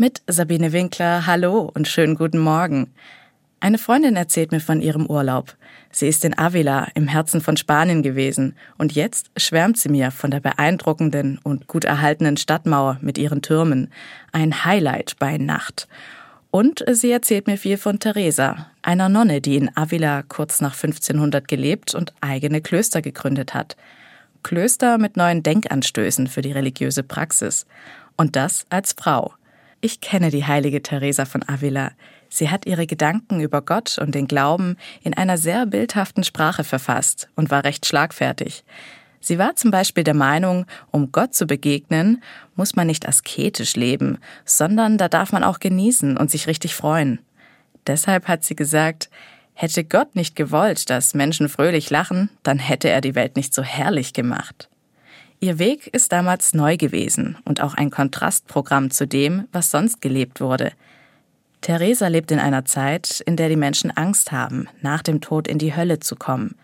[0.00, 2.94] Mit Sabine Winkler, hallo und schönen guten Morgen.
[3.58, 5.56] Eine Freundin erzählt mir von ihrem Urlaub.
[5.90, 10.30] Sie ist in Avila im Herzen von Spanien gewesen und jetzt schwärmt sie mir von
[10.30, 13.90] der beeindruckenden und gut erhaltenen Stadtmauer mit ihren Türmen.
[14.30, 15.88] Ein Highlight bei Nacht.
[16.52, 21.48] Und sie erzählt mir viel von Teresa, einer Nonne, die in Avila kurz nach 1500
[21.48, 23.76] gelebt und eigene Klöster gegründet hat.
[24.44, 27.66] Klöster mit neuen Denkanstößen für die religiöse Praxis.
[28.16, 29.34] Und das als Frau.
[29.80, 31.92] Ich kenne die heilige Teresa von Avila.
[32.28, 37.28] Sie hat ihre Gedanken über Gott und den Glauben in einer sehr bildhaften Sprache verfasst
[37.36, 38.64] und war recht schlagfertig.
[39.20, 42.24] Sie war zum Beispiel der Meinung, um Gott zu begegnen,
[42.56, 47.20] muss man nicht asketisch leben, sondern da darf man auch genießen und sich richtig freuen.
[47.86, 49.10] Deshalb hat sie gesagt,
[49.54, 53.62] hätte Gott nicht gewollt, dass Menschen fröhlich lachen, dann hätte er die Welt nicht so
[53.62, 54.68] herrlich gemacht.
[55.40, 60.40] Ihr Weg ist damals neu gewesen und auch ein Kontrastprogramm zu dem, was sonst gelebt
[60.40, 60.72] wurde.
[61.60, 65.58] Theresa lebt in einer Zeit, in der die Menschen Angst haben, nach dem Tod in
[65.58, 66.56] die Hölle zu kommen.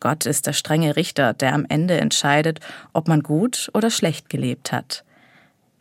[0.00, 2.60] Gott ist der strenge Richter, der am Ende entscheidet,
[2.92, 5.04] ob man gut oder schlecht gelebt hat.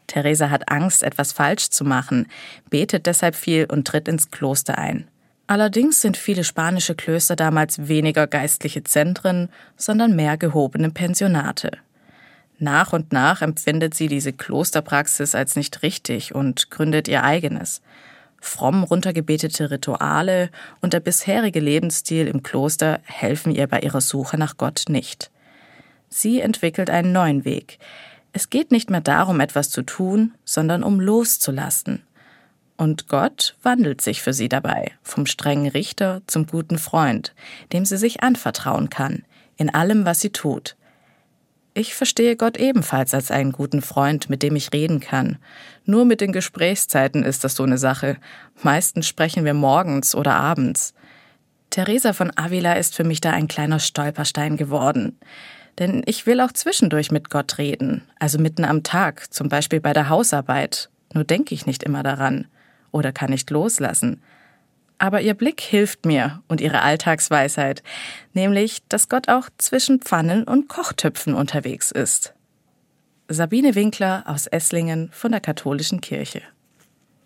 [0.08, 2.28] Theresa hat Angst, etwas falsch zu machen,
[2.70, 5.08] betet deshalb viel und tritt ins Kloster ein.
[5.48, 11.72] Allerdings sind viele spanische Klöster damals weniger geistliche Zentren, sondern mehr gehobene Pensionate.
[12.58, 17.82] Nach und nach empfindet sie diese Klosterpraxis als nicht richtig und gründet ihr eigenes.
[18.40, 24.58] Fromm runtergebetete Rituale und der bisherige Lebensstil im Kloster helfen ihr bei ihrer Suche nach
[24.58, 25.32] Gott nicht.
[26.10, 27.80] Sie entwickelt einen neuen Weg.
[28.32, 32.04] Es geht nicht mehr darum, etwas zu tun, sondern um loszulassen.
[32.78, 37.34] Und Gott wandelt sich für sie dabei, vom strengen Richter zum guten Freund,
[37.74, 39.24] dem sie sich anvertrauen kann,
[39.58, 40.76] in allem, was sie tut.
[41.78, 45.38] Ich verstehe Gott ebenfalls als einen guten Freund, mit dem ich reden kann.
[45.84, 48.16] Nur mit den Gesprächszeiten ist das so eine Sache.
[48.64, 50.94] Meistens sprechen wir morgens oder abends.
[51.72, 55.20] Theresa von Avila ist für mich da ein kleiner Stolperstein geworden.
[55.78, 59.92] Denn ich will auch zwischendurch mit Gott reden, also mitten am Tag, zum Beispiel bei
[59.92, 60.90] der Hausarbeit.
[61.14, 62.48] Nur denke ich nicht immer daran
[62.94, 64.22] oder kann nicht loslassen.
[64.98, 67.84] Aber ihr Blick hilft mir und ihre Alltagsweisheit,
[68.34, 72.34] nämlich, dass Gott auch zwischen Pfannen und Kochtöpfen unterwegs ist.
[73.28, 76.42] Sabine Winkler aus Esslingen von der Katholischen Kirche.